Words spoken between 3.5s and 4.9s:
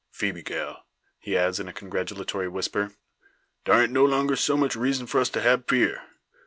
"dar ain't no longer so much